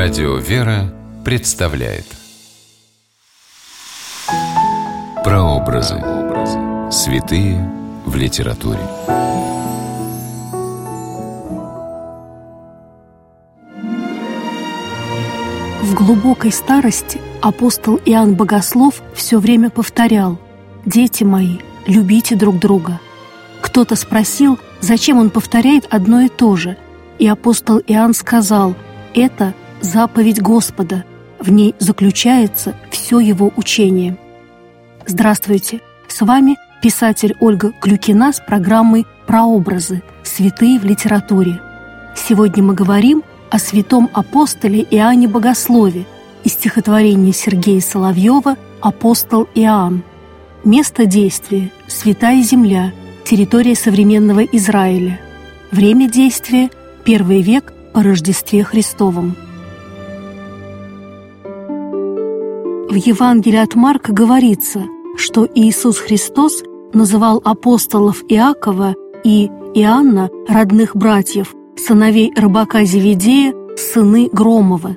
Радио 0.00 0.36
«Вера» 0.36 0.94
представляет 1.24 2.04
Прообразы. 5.24 5.96
Святые 6.92 7.68
в 8.06 8.14
литературе. 8.14 8.78
В 15.82 15.94
глубокой 15.96 16.52
старости 16.52 17.20
апостол 17.42 17.96
Иоанн 18.04 18.36
Богослов 18.36 19.02
все 19.14 19.40
время 19.40 19.68
повторял 19.68 20.38
«Дети 20.86 21.24
мои, 21.24 21.58
любите 21.88 22.36
друг 22.36 22.60
друга». 22.60 23.00
Кто-то 23.60 23.96
спросил, 23.96 24.60
зачем 24.78 25.18
он 25.18 25.30
повторяет 25.30 25.88
одно 25.90 26.20
и 26.20 26.28
то 26.28 26.54
же, 26.54 26.76
и 27.18 27.26
апостол 27.26 27.80
Иоанн 27.88 28.14
сказал 28.14 28.76
«Это 29.12 29.54
заповедь 29.80 30.40
Господа, 30.40 31.04
в 31.38 31.50
ней 31.50 31.74
заключается 31.78 32.74
все 32.90 33.20
его 33.20 33.52
учение». 33.56 34.16
Здравствуйте! 35.06 35.80
С 36.08 36.20
вами 36.20 36.56
писатель 36.82 37.34
Ольга 37.40 37.72
Клюкина 37.80 38.32
с 38.32 38.40
программой 38.40 39.06
«Прообразы. 39.26 40.02
Святые 40.22 40.78
в 40.78 40.84
литературе». 40.84 41.60
Сегодня 42.14 42.62
мы 42.62 42.74
говорим 42.74 43.22
о 43.50 43.58
святом 43.58 44.10
апостоле 44.12 44.86
Иоанне 44.90 45.28
Богослове 45.28 46.04
из 46.44 46.52
стихотворения 46.52 47.32
Сергея 47.32 47.80
Соловьева 47.80 48.56
«Апостол 48.80 49.48
Иоанн». 49.54 50.02
Место 50.64 51.06
действия– 51.06 51.70
Святая 51.88 52.42
Земля, 52.42 52.92
территория 53.24 53.74
современного 53.74 54.40
Израиля. 54.40 55.20
Время 55.70 56.08
действия– 56.08 56.68
первый 57.04 57.40
век 57.40 57.72
по 57.94 58.02
Рождестве 58.02 58.64
Христовом. 58.64 59.36
В 62.90 62.94
Евангелии 62.94 63.58
от 63.58 63.74
Марка 63.74 64.14
говорится, 64.14 64.86
что 65.18 65.46
Иисус 65.54 65.98
Христос 65.98 66.62
называл 66.94 67.42
апостолов 67.44 68.24
Иакова 68.30 68.94
и 69.24 69.50
Иоанна, 69.74 70.30
родных 70.48 70.96
братьев, 70.96 71.54
сыновей 71.76 72.32
рыбака 72.34 72.84
Зеведея, 72.84 73.52
сыны 73.76 74.30
Громова. 74.32 74.96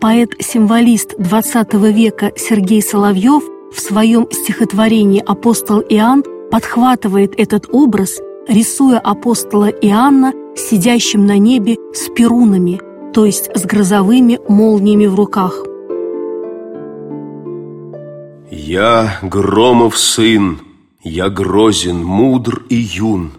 Поэт-символист 0.00 1.16
XX 1.18 1.92
века 1.92 2.32
Сергей 2.34 2.80
Соловьев 2.80 3.42
в 3.74 3.78
своем 3.78 4.26
стихотворении 4.30 5.22
«Апостол 5.24 5.80
Иоанн» 5.80 6.24
подхватывает 6.50 7.38
этот 7.38 7.66
образ, 7.70 8.20
рисуя 8.48 9.00
апостола 9.00 9.68
Иоанна 9.68 10.32
сидящим 10.56 11.26
на 11.26 11.36
небе 11.36 11.76
с 11.92 12.08
перунами, 12.08 12.80
то 13.12 13.26
есть 13.26 13.50
с 13.54 13.66
грозовыми 13.66 14.40
молниями 14.48 15.04
в 15.04 15.14
руках. 15.14 15.62
«Я 18.50 19.18
Громов 19.22 19.98
сын, 19.98 20.60
я 21.02 21.28
грозен, 21.28 22.02
мудр 22.02 22.64
и 22.70 22.76
юн, 22.76 23.32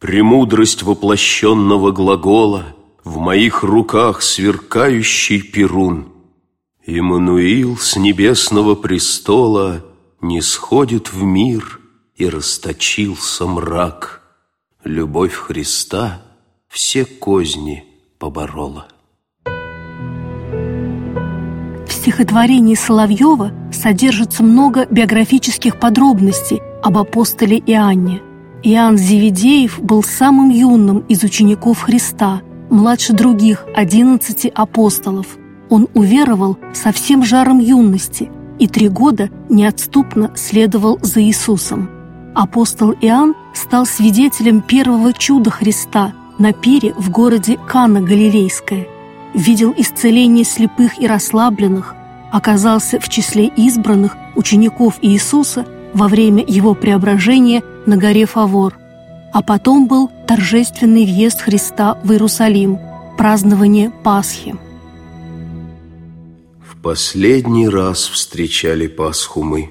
Премудрость 0.00 0.82
воплощенного 0.82 1.92
глагола 1.92 2.74
В 3.04 3.18
моих 3.18 3.62
руках 3.62 4.22
сверкающий 4.22 5.42
перун. 5.42 6.08
Иммануил 6.84 7.76
с 7.76 7.96
небесного 7.96 8.74
престола 8.74 9.84
Не 10.20 10.40
сходит 10.40 11.12
в 11.12 11.22
мир, 11.22 11.80
и 12.16 12.28
расточился 12.28 13.46
мрак. 13.46 14.22
Любовь 14.84 15.34
Христа 15.34 16.22
все 16.68 17.04
козни 17.04 17.84
поборола. 18.18 18.88
Стихотворении 22.00 22.74
Соловьева 22.74 23.52
содержится 23.72 24.42
много 24.42 24.86
биографических 24.86 25.78
подробностей 25.78 26.60
об 26.82 26.98
апостоле 26.98 27.58
Иоанне– 27.58 28.20
Иоанн 28.62 28.98
Зеведеев 28.98 29.80
был 29.80 30.02
самым 30.02 30.50
юным 30.50 30.98
из 31.08 31.22
учеников 31.22 31.80
Христа, 31.80 32.42
младше 32.68 33.14
других 33.14 33.64
одиннадцати 33.74 34.52
апостолов. 34.54 35.38
Он 35.70 35.88
уверовал 35.94 36.58
со 36.74 36.92
всем 36.92 37.24
жаром 37.24 37.58
юности 37.58 38.30
и 38.58 38.68
три 38.68 38.88
года 38.88 39.30
неотступно 39.48 40.32
следовал 40.36 40.98
за 41.00 41.22
Иисусом. 41.22 41.88
Апостол 42.34 42.92
Иоанн 43.00 43.34
стал 43.54 43.86
свидетелем 43.86 44.60
первого 44.60 45.14
чуда 45.14 45.50
Христа 45.50 46.12
на 46.38 46.52
пире 46.52 46.92
в 46.98 47.10
городе 47.10 47.58
Кана 47.66 48.02
Галилейская, 48.02 48.86
видел 49.34 49.74
исцеление 49.76 50.44
слепых 50.44 51.00
и 51.00 51.06
расслабленных, 51.06 51.94
оказался 52.30 53.00
в 53.00 53.08
числе 53.08 53.46
избранных 53.46 54.16
учеников 54.36 54.98
Иисуса 55.02 55.66
во 55.92 56.08
время 56.08 56.44
его 56.46 56.74
преображения 56.74 57.62
на 57.86 57.96
горе 57.96 58.26
Фавор, 58.26 58.76
а 59.32 59.42
потом 59.42 59.86
был 59.86 60.10
торжественный 60.26 61.04
въезд 61.04 61.40
Христа 61.40 61.98
в 62.02 62.12
Иерусалим, 62.12 62.78
празднование 63.16 63.90
Пасхи. 64.02 64.54
В 66.60 66.80
последний 66.82 67.68
раз 67.68 68.08
встречали 68.08 68.86
Пасху 68.86 69.42
мы, 69.42 69.70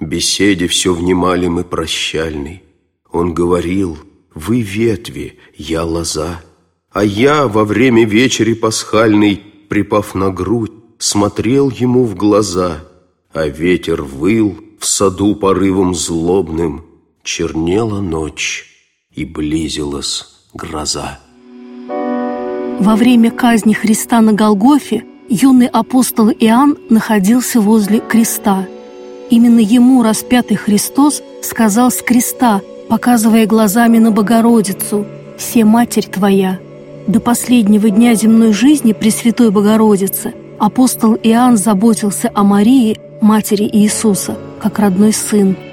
беседе 0.00 0.68
все 0.68 0.94
внимали 0.94 1.48
мы 1.48 1.64
прощальной. 1.64 2.62
Он 3.10 3.34
говорил, 3.34 3.98
вы 4.34 4.60
ветви, 4.60 5.38
я 5.56 5.84
лоза, 5.84 6.40
а 6.96 7.04
я 7.04 7.46
во 7.46 7.66
время 7.66 8.06
вечери 8.06 8.54
пасхальной, 8.54 9.42
припав 9.68 10.14
на 10.14 10.30
грудь, 10.30 10.72
смотрел 10.96 11.68
ему 11.68 12.04
в 12.04 12.14
глаза, 12.14 12.84
а 13.34 13.46
ветер 13.48 14.00
выл 14.00 14.56
в 14.80 14.86
саду 14.86 15.34
порывом 15.36 15.94
злобным, 15.94 16.86
чернела 17.22 18.00
ночь 18.00 18.64
и 19.14 19.26
близилась 19.26 20.24
гроза. 20.54 21.18
Во 22.80 22.96
время 22.96 23.30
казни 23.30 23.74
Христа 23.74 24.22
на 24.22 24.32
Голгофе 24.32 25.04
юный 25.28 25.66
апостол 25.66 26.30
Иоанн 26.30 26.78
находился 26.88 27.60
возле 27.60 28.00
креста. 28.00 28.66
Именно 29.28 29.60
ему 29.60 30.02
распятый 30.02 30.56
Христос 30.56 31.22
сказал 31.42 31.90
с 31.90 32.00
креста, 32.00 32.62
показывая 32.88 33.46
глазами 33.46 33.98
на 33.98 34.12
Богородицу, 34.12 35.04
«Все 35.36 35.66
Матерь 35.66 36.06
Твоя». 36.06 36.58
До 37.06 37.20
последнего 37.20 37.90
дня 37.90 38.14
земной 38.14 38.52
жизни 38.52 38.92
Пресвятой 38.92 39.50
Богородицы 39.50 40.34
апостол 40.58 41.14
Иоанн 41.14 41.56
заботился 41.56 42.30
о 42.34 42.42
Марии, 42.42 42.98
матери 43.20 43.68
Иисуса, 43.72 44.36
как 44.60 44.78
родной 44.78 45.12
сын– 45.12 45.56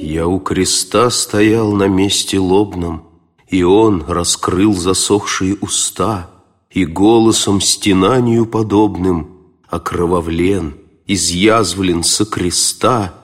я 0.00 0.26
у 0.26 0.40
креста 0.40 1.10
стоял 1.10 1.72
на 1.72 1.86
месте 1.86 2.38
лобном, 2.38 3.04
И 3.48 3.62
он 3.62 4.02
раскрыл 4.08 4.72
засохшие 4.72 5.56
уста, 5.60 6.30
И 6.70 6.86
голосом 6.86 7.60
стенанию 7.60 8.46
подобным 8.46 9.28
Окровавлен, 9.68 10.74
изъязвлен 11.06 12.02
со 12.02 12.24
креста, 12.24 13.14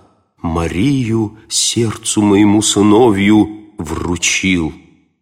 Марию, 0.43 1.39
сердцу 1.49 2.21
моему 2.21 2.61
сыновью, 2.61 3.49
вручил. 3.79 4.73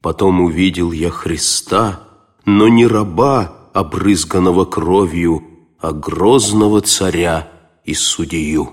Потом 0.05 0.43
увидел 0.43 0.93
я 0.93 1.09
Христа, 1.09 2.01
но 2.45 2.69
не 2.69 2.87
раба, 2.87 3.55
обрызганного 3.73 4.67
кровью, 4.67 5.43
А 5.81 5.93
грозного 5.93 6.83
царя 6.83 7.49
и 7.87 7.95
судью. 7.95 8.69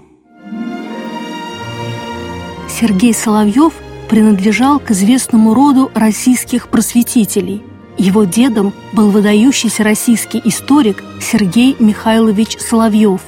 Сергей 2.67 3.13
Соловьев 3.13 3.71
принадлежал 4.09 4.81
к 4.81 4.91
известному 4.91 5.53
роду 5.53 5.89
российских 5.93 6.67
просветителей. 6.67 7.63
Его 7.97 8.25
дедом 8.25 8.73
был 8.91 9.09
выдающийся 9.09 9.85
российский 9.85 10.41
историк 10.43 11.01
Сергей 11.21 11.77
Михайлович 11.79 12.57
Соловьев. 12.59 13.21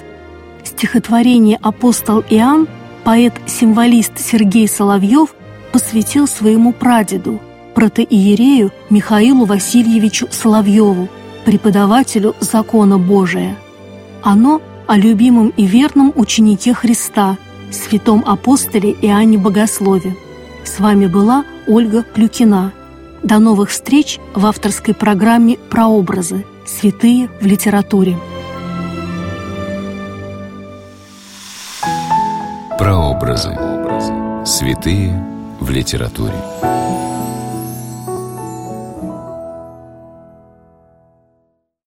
Стихотворение 0.65 1.57
«Апостол 1.61 2.21
Иоанн» 2.29 2.67
поэт-символист 3.05 4.19
Сергей 4.19 4.67
Соловьев 4.67 5.33
посвятил 5.71 6.27
своему 6.27 6.73
прадеду, 6.73 7.39
протоиерею 7.73 8.71
Михаилу 8.89 9.45
Васильевичу 9.45 10.27
Соловьеву, 10.31 11.09
преподавателю 11.45 12.35
закона 12.39 12.97
Божия. 12.97 13.57
Оно 14.21 14.61
о 14.87 14.97
любимом 14.97 15.53
и 15.55 15.65
верном 15.65 16.13
ученике 16.15 16.73
Христа– 16.73 17.37
святом 17.73 18.23
апостоле 18.25 18.91
Иоанне 19.01 19.37
Богослове. 19.37 20.15
С 20.63 20.79
вами 20.79 21.07
была 21.07 21.43
Ольга 21.67 22.03
Клюкина. 22.03 22.71
До 23.23 23.39
новых 23.39 23.69
встреч 23.69 24.19
в 24.35 24.45
авторской 24.45 24.93
программе 24.93 25.57
«Прообразы. 25.69 26.45
Святые 26.65 27.29
в 27.41 27.45
литературе». 27.45 28.17
Прообразы. 32.77 33.57
Святые 34.45 35.23
в 35.59 35.69
литературе. 35.69 36.35